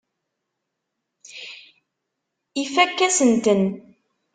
[2.61, 3.63] Ifakk-asen-ten.